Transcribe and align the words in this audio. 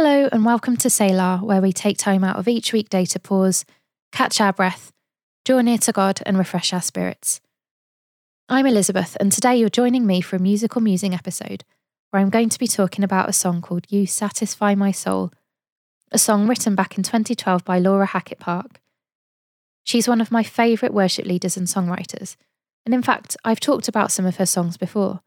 Hello, 0.00 0.28
and 0.30 0.44
welcome 0.44 0.76
to 0.76 0.88
Selah, 0.88 1.40
where 1.42 1.60
we 1.60 1.72
take 1.72 1.98
time 1.98 2.22
out 2.22 2.36
of 2.36 2.46
each 2.46 2.72
weekday 2.72 3.04
to 3.06 3.18
pause, 3.18 3.64
catch 4.12 4.40
our 4.40 4.52
breath, 4.52 4.92
draw 5.44 5.60
near 5.60 5.78
to 5.78 5.90
God, 5.90 6.20
and 6.24 6.38
refresh 6.38 6.72
our 6.72 6.80
spirits. 6.80 7.40
I'm 8.48 8.64
Elizabeth, 8.64 9.16
and 9.18 9.32
today 9.32 9.56
you're 9.56 9.68
joining 9.68 10.06
me 10.06 10.20
for 10.20 10.36
a 10.36 10.40
musical 10.40 10.80
musing 10.80 11.14
episode 11.14 11.64
where 12.10 12.22
I'm 12.22 12.30
going 12.30 12.48
to 12.48 12.60
be 12.60 12.68
talking 12.68 13.02
about 13.02 13.28
a 13.28 13.32
song 13.32 13.60
called 13.60 13.86
You 13.88 14.06
Satisfy 14.06 14.76
My 14.76 14.92
Soul, 14.92 15.32
a 16.12 16.18
song 16.18 16.46
written 16.46 16.76
back 16.76 16.96
in 16.96 17.02
2012 17.02 17.64
by 17.64 17.80
Laura 17.80 18.06
Hackett 18.06 18.38
Park. 18.38 18.80
She's 19.82 20.06
one 20.06 20.20
of 20.20 20.30
my 20.30 20.44
favourite 20.44 20.94
worship 20.94 21.26
leaders 21.26 21.56
and 21.56 21.66
songwriters, 21.66 22.36
and 22.86 22.94
in 22.94 23.02
fact, 23.02 23.36
I've 23.44 23.58
talked 23.58 23.88
about 23.88 24.12
some 24.12 24.26
of 24.26 24.36
her 24.36 24.46
songs 24.46 24.76
before. 24.76 25.22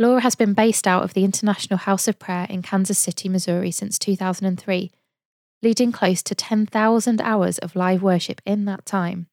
Laura 0.00 0.22
has 0.22 0.34
been 0.34 0.54
based 0.54 0.86
out 0.86 1.04
of 1.04 1.12
the 1.12 1.24
International 1.24 1.76
House 1.76 2.08
of 2.08 2.18
Prayer 2.18 2.46
in 2.48 2.62
Kansas 2.62 2.98
City, 2.98 3.28
Missouri 3.28 3.70
since 3.70 3.98
2003, 3.98 4.90
leading 5.62 5.92
close 5.92 6.22
to 6.22 6.34
10,000 6.34 7.20
hours 7.20 7.58
of 7.58 7.76
live 7.76 8.02
worship 8.02 8.40
in 8.46 8.64
that 8.64 8.86
time. 8.86 9.26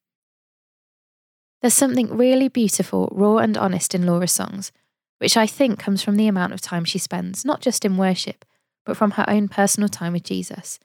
There's 1.62 1.74
something 1.74 2.18
really 2.18 2.50
beautiful, 2.50 3.08
raw, 3.14 3.38
and 3.38 3.56
honest 3.56 3.96
in 3.96 4.06
Laura's 4.06 4.34
songs, 4.34 4.74
which 5.20 5.38
I 5.38 5.48
think 5.48 5.80
comes 5.80 6.04
from 6.04 6.18
the 6.18 6.28
amount 6.28 6.52
of 6.52 6.60
time 6.60 6.84
she 6.84 7.00
spends, 7.00 7.46
not 7.46 7.62
just 7.62 7.86
in 7.86 7.96
worship, 7.96 8.44
but 8.86 8.98
from 8.98 9.12
her 9.12 9.26
own 9.26 9.48
personal 9.48 9.88
time 9.88 10.12
with 10.12 10.24
Jesus, 10.24 10.80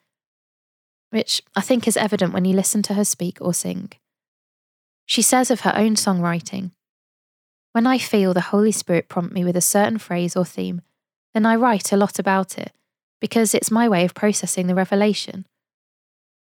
which 1.10 1.42
I 1.56 1.60
think 1.60 1.88
is 1.88 1.96
evident 1.96 2.32
when 2.32 2.44
you 2.44 2.54
listen 2.54 2.82
to 2.82 2.94
her 2.94 3.04
speak 3.04 3.38
or 3.40 3.52
sing. 3.52 3.90
She 5.06 5.22
says 5.22 5.50
of 5.50 5.62
her 5.62 5.74
own 5.74 5.96
songwriting, 5.96 6.70
when 7.72 7.86
I 7.86 7.98
feel 7.98 8.34
the 8.34 8.40
Holy 8.40 8.72
Spirit 8.72 9.08
prompt 9.08 9.34
me 9.34 9.44
with 9.44 9.56
a 9.56 9.60
certain 9.60 9.98
phrase 9.98 10.36
or 10.36 10.44
theme, 10.44 10.82
then 11.34 11.46
I 11.46 11.56
write 11.56 11.92
a 11.92 11.96
lot 11.96 12.18
about 12.18 12.58
it 12.58 12.72
because 13.20 13.54
it's 13.54 13.70
my 13.70 13.88
way 13.88 14.04
of 14.04 14.14
processing 14.14 14.66
the 14.66 14.74
revelation. 14.74 15.46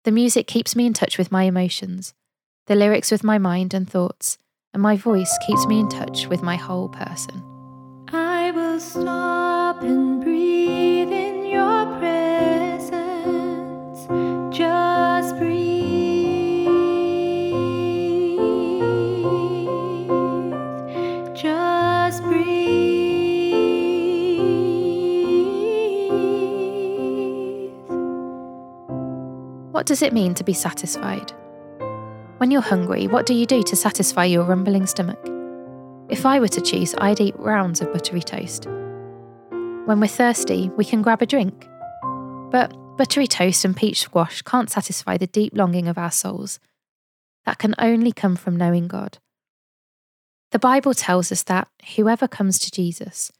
The 0.03 0.11
music 0.11 0.47
keeps 0.47 0.75
me 0.75 0.85
in 0.85 0.93
touch 0.93 1.17
with 1.17 1.31
my 1.31 1.43
emotions, 1.43 2.13
the 2.67 2.75
lyrics 2.75 3.11
with 3.11 3.23
my 3.23 3.37
mind 3.37 3.73
and 3.73 3.89
thoughts, 3.89 4.37
and 4.73 4.81
my 4.81 4.95
voice 4.95 5.35
keeps 5.45 5.65
me 5.65 5.79
in 5.79 5.89
touch 5.89 6.27
with 6.27 6.41
my 6.41 6.55
whole 6.55 6.89
person. 6.89 7.43
I 8.13 8.51
will 8.51 8.79
stop 8.79 9.81
and 9.81 10.21
breathe 10.21 11.11
in 11.11 11.45
your 11.47 11.85
presence. 11.97 12.26
What 29.77 29.85
does 29.85 30.01
it 30.01 30.11
mean 30.11 30.33
to 30.33 30.43
be 30.43 30.53
satisfied? 30.53 31.31
When 32.39 32.49
you're 32.49 32.61
hungry, 32.61 33.05
what 33.05 33.27
do 33.27 33.35
you 33.35 33.45
do 33.45 33.61
to 33.61 33.75
satisfy 33.75 34.25
your 34.25 34.43
rumbling 34.43 34.87
stomach? 34.87 35.19
If 36.09 36.25
I 36.25 36.39
were 36.39 36.47
to 36.47 36.61
choose, 36.61 36.95
I'd 36.97 37.21
eat 37.21 37.37
rounds 37.37 37.79
of 37.79 37.93
buttery 37.93 38.21
toast. 38.21 38.65
When 38.65 39.99
we're 39.99 40.07
thirsty, 40.07 40.69
we 40.69 40.83
can 40.83 41.03
grab 41.03 41.21
a 41.21 41.27
drink. 41.27 41.67
But 42.49 42.73
buttery 42.97 43.27
toast 43.27 43.63
and 43.65 43.77
peach 43.77 43.99
squash 44.01 44.41
can't 44.41 44.71
satisfy 44.71 45.15
the 45.15 45.27
deep 45.27 45.55
longing 45.55 45.87
of 45.87 45.99
our 45.99 46.09
souls. 46.09 46.59
That 47.45 47.59
can 47.59 47.75
only 47.77 48.11
come 48.11 48.35
from 48.35 48.57
knowing 48.57 48.87
God. 48.87 49.19
The 50.53 50.57
Bible 50.57 50.95
tells 50.95 51.31
us 51.31 51.43
that 51.43 51.67
whoever 51.97 52.27
comes 52.27 52.57
to 52.59 52.71
Jesus, 52.71 53.31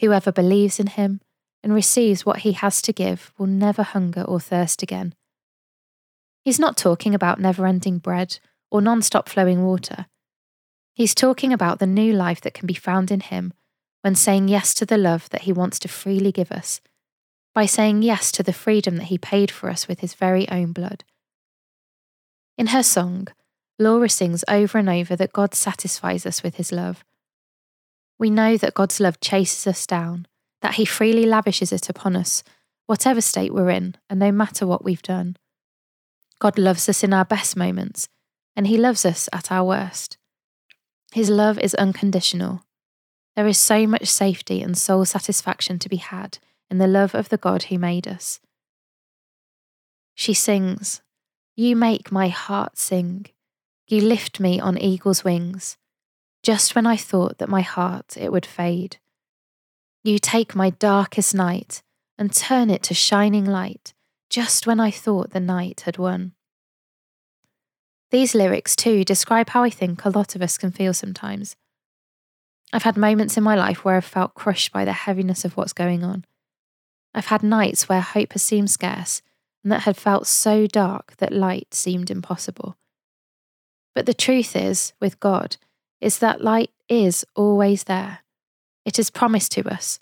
whoever 0.00 0.32
believes 0.32 0.78
in 0.78 0.88
him, 0.88 1.22
and 1.62 1.72
receives 1.72 2.26
what 2.26 2.40
he 2.40 2.52
has 2.52 2.82
to 2.82 2.92
give 2.92 3.32
will 3.38 3.46
never 3.46 3.82
hunger 3.82 4.20
or 4.20 4.38
thirst 4.38 4.82
again. 4.82 5.14
He's 6.48 6.58
not 6.58 6.78
talking 6.78 7.14
about 7.14 7.38
never 7.38 7.66
ending 7.66 7.98
bread 7.98 8.38
or 8.70 8.80
non 8.80 9.02
stop 9.02 9.28
flowing 9.28 9.66
water. 9.66 10.06
He's 10.94 11.14
talking 11.14 11.52
about 11.52 11.78
the 11.78 11.86
new 11.86 12.10
life 12.10 12.40
that 12.40 12.54
can 12.54 12.66
be 12.66 12.72
found 12.72 13.10
in 13.10 13.20
him 13.20 13.52
when 14.00 14.14
saying 14.14 14.48
yes 14.48 14.72
to 14.76 14.86
the 14.86 14.96
love 14.96 15.28
that 15.28 15.42
he 15.42 15.52
wants 15.52 15.78
to 15.80 15.88
freely 15.88 16.32
give 16.32 16.50
us, 16.50 16.80
by 17.54 17.66
saying 17.66 18.00
yes 18.00 18.32
to 18.32 18.42
the 18.42 18.54
freedom 18.54 18.96
that 18.96 19.08
he 19.12 19.18
paid 19.18 19.50
for 19.50 19.68
us 19.68 19.86
with 19.86 20.00
his 20.00 20.14
very 20.14 20.48
own 20.48 20.72
blood. 20.72 21.04
In 22.56 22.68
her 22.68 22.82
song, 22.82 23.28
Laura 23.78 24.08
sings 24.08 24.42
over 24.48 24.78
and 24.78 24.88
over 24.88 25.14
that 25.16 25.34
God 25.34 25.54
satisfies 25.54 26.24
us 26.24 26.42
with 26.42 26.54
his 26.54 26.72
love. 26.72 27.04
We 28.18 28.30
know 28.30 28.56
that 28.56 28.72
God's 28.72 29.00
love 29.00 29.20
chases 29.20 29.66
us 29.66 29.86
down, 29.86 30.26
that 30.62 30.76
he 30.76 30.86
freely 30.86 31.26
lavishes 31.26 31.74
it 31.74 31.90
upon 31.90 32.16
us, 32.16 32.42
whatever 32.86 33.20
state 33.20 33.52
we're 33.52 33.68
in, 33.68 33.96
and 34.08 34.18
no 34.18 34.32
matter 34.32 34.66
what 34.66 34.82
we've 34.82 35.02
done. 35.02 35.36
God 36.40 36.58
loves 36.58 36.88
us 36.88 37.02
in 37.02 37.12
our 37.12 37.24
best 37.24 37.56
moments, 37.56 38.08
and 38.54 38.66
he 38.66 38.76
loves 38.76 39.04
us 39.04 39.28
at 39.32 39.50
our 39.50 39.64
worst. 39.64 40.18
His 41.12 41.30
love 41.30 41.58
is 41.58 41.74
unconditional. 41.74 42.64
There 43.34 43.46
is 43.46 43.58
so 43.58 43.86
much 43.86 44.06
safety 44.06 44.62
and 44.62 44.76
soul 44.76 45.04
satisfaction 45.04 45.78
to 45.78 45.88
be 45.88 45.96
had 45.96 46.38
in 46.70 46.78
the 46.78 46.86
love 46.86 47.14
of 47.14 47.28
the 47.28 47.38
God 47.38 47.64
who 47.64 47.78
made 47.78 48.06
us. 48.06 48.40
She 50.14 50.34
sings, 50.34 51.00
You 51.56 51.76
make 51.76 52.12
my 52.12 52.28
heart 52.28 52.78
sing. 52.78 53.26
You 53.86 54.02
lift 54.02 54.38
me 54.38 54.60
on 54.60 54.76
eagle's 54.76 55.24
wings, 55.24 55.78
just 56.42 56.74
when 56.74 56.86
I 56.86 56.96
thought 56.96 57.38
that 57.38 57.48
my 57.48 57.62
heart 57.62 58.16
it 58.16 58.30
would 58.30 58.44
fade. 58.44 58.98
You 60.04 60.18
take 60.18 60.54
my 60.54 60.70
darkest 60.70 61.34
night 61.34 61.82
and 62.18 62.32
turn 62.32 62.68
it 62.68 62.82
to 62.84 62.94
shining 62.94 63.44
light, 63.44 63.94
just 64.30 64.66
when 64.66 64.80
I 64.80 64.90
thought 64.90 65.30
the 65.30 65.40
night 65.40 65.82
had 65.82 65.98
won. 65.98 66.32
These 68.10 68.34
lyrics, 68.34 68.74
too, 68.74 69.04
describe 69.04 69.50
how 69.50 69.62
I 69.62 69.70
think 69.70 70.04
a 70.04 70.10
lot 70.10 70.34
of 70.34 70.42
us 70.42 70.56
can 70.56 70.70
feel 70.70 70.94
sometimes. 70.94 71.56
I've 72.72 72.82
had 72.82 72.96
moments 72.96 73.36
in 73.36 73.42
my 73.42 73.54
life 73.54 73.84
where 73.84 73.96
I've 73.96 74.04
felt 74.04 74.34
crushed 74.34 74.72
by 74.72 74.84
the 74.84 74.92
heaviness 74.92 75.44
of 75.44 75.56
what's 75.56 75.72
going 75.72 76.04
on. 76.04 76.24
I've 77.14 77.26
had 77.26 77.42
nights 77.42 77.88
where 77.88 78.00
hope 78.00 78.32
has 78.32 78.42
seemed 78.42 78.70
scarce 78.70 79.22
and 79.62 79.72
that 79.72 79.82
had 79.82 79.96
felt 79.96 80.26
so 80.26 80.66
dark 80.66 81.16
that 81.16 81.32
light 81.32 81.74
seemed 81.74 82.10
impossible. 82.10 82.76
But 83.94 84.06
the 84.06 84.14
truth 84.14 84.54
is, 84.54 84.92
with 85.00 85.18
God, 85.20 85.56
is 86.00 86.18
that 86.18 86.42
light 86.42 86.70
is 86.88 87.24
always 87.34 87.84
there. 87.84 88.20
It 88.84 88.98
is 88.98 89.10
promised 89.10 89.52
to 89.52 89.68
us. 89.68 89.98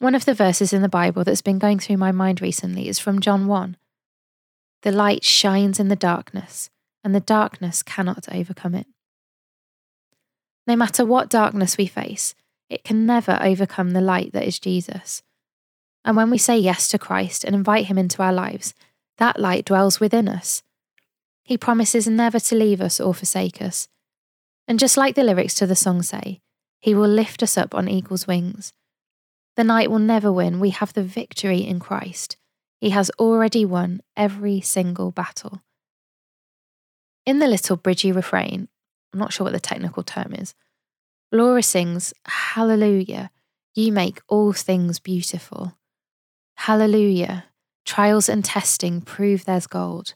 One 0.00 0.14
of 0.14 0.24
the 0.24 0.32
verses 0.32 0.72
in 0.72 0.80
the 0.80 0.88
Bible 0.88 1.24
that's 1.24 1.42
been 1.42 1.58
going 1.58 1.78
through 1.78 1.98
my 1.98 2.10
mind 2.10 2.40
recently 2.40 2.88
is 2.88 2.98
from 2.98 3.20
John 3.20 3.46
1. 3.46 3.76
The 4.80 4.92
light 4.92 5.22
shines 5.22 5.78
in 5.78 5.88
the 5.88 5.94
darkness, 5.94 6.70
and 7.04 7.14
the 7.14 7.20
darkness 7.20 7.82
cannot 7.82 8.26
overcome 8.32 8.74
it. 8.74 8.86
No 10.66 10.74
matter 10.74 11.04
what 11.04 11.28
darkness 11.28 11.76
we 11.76 11.86
face, 11.86 12.34
it 12.70 12.82
can 12.82 13.04
never 13.04 13.38
overcome 13.42 13.90
the 13.90 14.00
light 14.00 14.32
that 14.32 14.46
is 14.46 14.58
Jesus. 14.58 15.22
And 16.02 16.16
when 16.16 16.30
we 16.30 16.38
say 16.38 16.56
yes 16.56 16.88
to 16.88 16.98
Christ 16.98 17.44
and 17.44 17.54
invite 17.54 17.86
him 17.86 17.98
into 17.98 18.22
our 18.22 18.32
lives, 18.32 18.72
that 19.18 19.38
light 19.38 19.66
dwells 19.66 20.00
within 20.00 20.28
us. 20.28 20.62
He 21.42 21.58
promises 21.58 22.08
never 22.08 22.40
to 22.40 22.54
leave 22.54 22.80
us 22.80 23.00
or 23.00 23.12
forsake 23.12 23.60
us. 23.60 23.86
And 24.66 24.78
just 24.78 24.96
like 24.96 25.14
the 25.14 25.24
lyrics 25.24 25.56
to 25.56 25.66
the 25.66 25.76
song 25.76 26.00
say, 26.00 26.40
he 26.78 26.94
will 26.94 27.06
lift 27.06 27.42
us 27.42 27.58
up 27.58 27.74
on 27.74 27.86
eagle's 27.86 28.26
wings. 28.26 28.72
The 29.56 29.64
night 29.64 29.90
will 29.90 29.98
never 29.98 30.32
win. 30.32 30.60
We 30.60 30.70
have 30.70 30.92
the 30.92 31.02
victory 31.02 31.58
in 31.58 31.80
Christ. 31.80 32.36
He 32.80 32.90
has 32.90 33.10
already 33.18 33.64
won 33.64 34.00
every 34.16 34.60
single 34.60 35.10
battle. 35.10 35.62
In 37.26 37.38
the 37.38 37.48
little 37.48 37.76
bridgy 37.76 38.12
refrain, 38.14 38.68
I'm 39.12 39.18
not 39.18 39.32
sure 39.32 39.44
what 39.44 39.52
the 39.52 39.60
technical 39.60 40.02
term 40.02 40.32
is, 40.34 40.54
Laura 41.32 41.62
sings, 41.62 42.12
Hallelujah, 42.26 43.30
you 43.74 43.92
make 43.92 44.20
all 44.28 44.52
things 44.52 44.98
beautiful. 44.98 45.76
Hallelujah, 46.56 47.44
trials 47.84 48.28
and 48.28 48.44
testing 48.44 49.00
prove 49.00 49.44
there's 49.44 49.66
gold. 49.66 50.14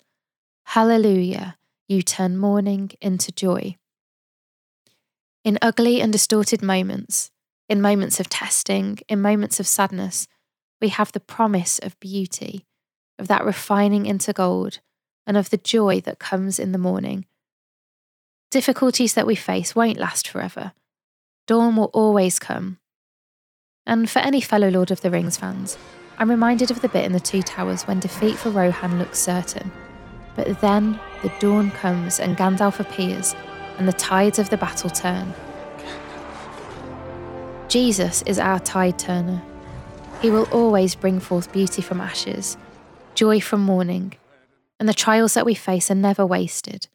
Hallelujah, 0.65 1.57
you 1.87 2.03
turn 2.03 2.39
mourning 2.39 2.91
into 3.01 3.31
joy. 3.31 3.77
In 5.45 5.59
ugly 5.61 6.01
and 6.01 6.11
distorted 6.11 6.63
moments, 6.63 7.31
in 7.69 7.81
moments 7.81 8.21
of 8.21 8.29
testing, 8.29 8.99
in 9.09 9.21
moments 9.21 9.59
of 9.59 9.67
sadness, 9.67 10.27
we 10.81 10.89
have 10.89 11.13
the 11.13 11.21
promise 11.21 11.79
of 11.79 11.99
beauty, 12.01 12.67
of 13.19 13.29
that 13.29 13.45
refining 13.45 14.07
into 14.07 14.33
gold, 14.33 14.81
and 15.27 15.37
of 15.37 15.51
the 15.51 15.57
joy 15.57 16.01
that 16.01 16.19
comes 16.19 16.59
in 16.59 16.73
the 16.73 16.79
morning. 16.79 17.25
Difficulties 18.51 19.15
that 19.15 19.27
we 19.27 19.35
face 19.35 19.75
won't 19.75 19.99
last 19.99 20.29
forever. 20.29 20.73
Dawn 21.47 21.77
will 21.77 21.91
always 21.93 22.39
come. 22.39 22.79
And 23.87 24.09
for 24.09 24.21
any 24.21 24.41
fellow 24.41 24.69
Lord 24.69 24.91
of 24.91 25.01
the 25.01 25.11
Rings 25.11 25.37
fans, 25.37 25.77
I'm 26.19 26.31
reminded 26.31 26.71
of 26.71 26.81
the 26.81 26.89
bit 26.89 27.05
in 27.05 27.13
The 27.13 27.21
Two 27.21 27.43
Towers 27.43 27.83
when 27.85 28.01
defeat 28.01 28.37
for 28.37 28.51
Rohan 28.51 28.99
looks 28.99 29.19
certain. 29.19 29.73
But 30.37 30.61
then 30.61 31.01
the 31.23 31.33
dawn 31.41 31.71
comes 31.73 32.21
and 32.21 32.37
Gandalf 32.37 32.79
appears, 32.81 33.35
and 33.79 33.89
the 33.89 33.93
tides 33.93 34.39
of 34.39 34.51
the 34.51 34.57
battle 34.57 34.91
turn. 34.91 35.35
Jesus 37.69 38.23
is 38.23 38.39
our 38.39 38.61
tide 38.61 38.99
turner. 38.99 39.43
He 40.21 40.31
will 40.31 40.49
always 40.53 40.95
bring 40.95 41.19
forth 41.19 41.53
beauty 41.53 41.83
from 41.83 42.01
ashes, 42.01 42.57
joy 43.15 43.41
from 43.41 43.61
mourning, 43.61 44.15
and 44.79 44.89
the 44.89 44.95
trials 44.95 45.35
that 45.35 45.47
we 45.47 45.55
face 45.55 45.91
are 45.91 45.95
never 45.95 46.25
wasted. 46.27 46.89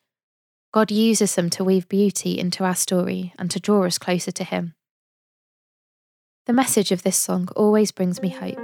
God 0.71 0.91
uses 0.91 1.35
them 1.35 1.49
to 1.51 1.63
weave 1.63 1.89
beauty 1.89 2.37
into 2.39 2.63
our 2.63 2.75
story 2.75 3.33
and 3.39 3.49
to 3.51 3.59
draw 3.59 3.85
us 3.85 3.97
closer 3.97 4.31
to 4.31 4.43
Him. 4.43 4.75
The 6.45 6.53
message 6.53 6.91
of 6.91 7.03
this 7.03 7.17
song 7.17 7.49
always 7.55 7.91
brings 7.91 8.21
me 8.21 8.29
hope 8.29 8.59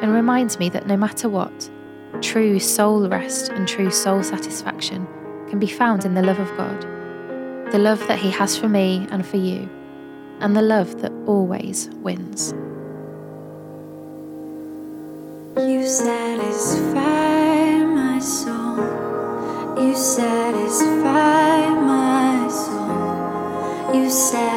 and 0.00 0.14
reminds 0.14 0.58
me 0.58 0.68
that 0.70 0.86
no 0.86 0.96
matter 0.96 1.28
what, 1.28 1.70
true 2.20 2.60
soul 2.60 3.08
rest 3.08 3.50
and 3.50 3.66
true 3.66 3.90
soul 3.90 4.22
satisfaction 4.22 5.06
can 5.48 5.58
be 5.58 5.66
found 5.66 6.04
in 6.04 6.14
the 6.14 6.22
love 6.22 6.38
of 6.38 6.56
God, 6.56 6.82
the 7.72 7.78
love 7.78 8.06
that 8.06 8.18
He 8.18 8.30
has 8.30 8.56
for 8.56 8.68
me 8.68 9.06
and 9.10 9.26
for 9.26 9.36
you 9.36 9.68
and 10.40 10.56
the 10.56 10.62
love 10.62 11.00
that 11.02 11.12
always 11.26 11.88
wins. 12.02 12.52
You 15.56 15.86
satisfy 15.86 17.84
my 17.84 18.18
soul. 18.18 18.76
You 19.82 19.94
satisfy 19.94 21.68
my 21.68 22.48
soul. 22.48 23.94
You 23.94 24.10
satisfy. 24.10 24.49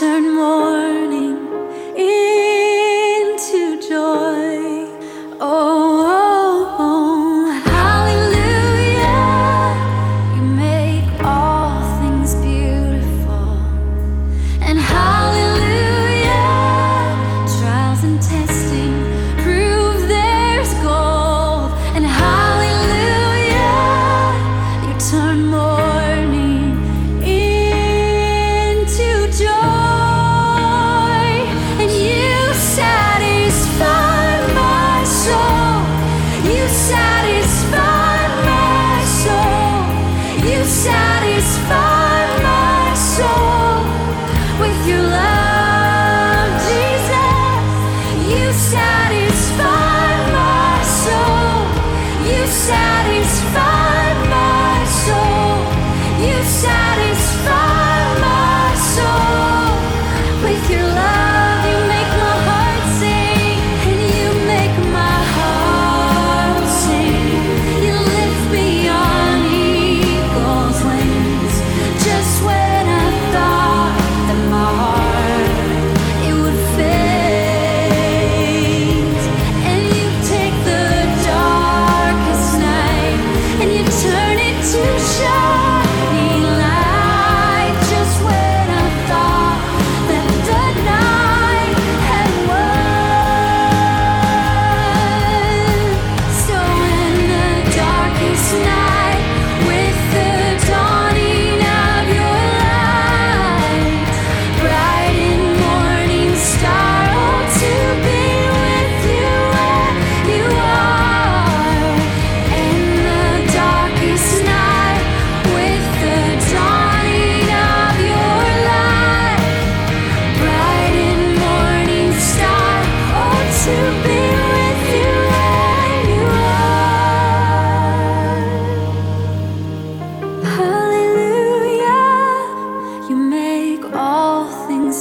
turn 0.00 0.34
mourning 0.34 1.36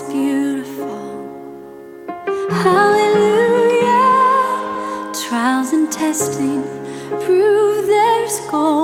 beautiful. 0.03 0.87
Hallelujah. 2.51 3.97
Trials 5.27 5.73
and 5.73 5.91
testing 5.91 6.61
prove 7.23 7.85
there's 7.87 8.39
gold. 8.49 8.78